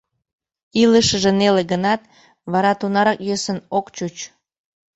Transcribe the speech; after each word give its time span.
Илышыже 0.81 1.31
неле 1.39 1.63
гынат, 1.71 2.01
вара 2.51 2.71
тунарак 2.79 3.19
йӧсын 3.27 3.57
ок 3.77 3.85
чуч. 3.95 4.15